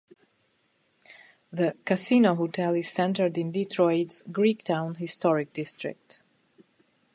[1.53, 6.23] The casino hotel is centered in Detroit's Greektown Historic District.